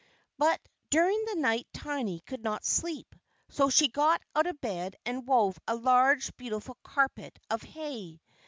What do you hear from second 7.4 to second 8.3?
of hay.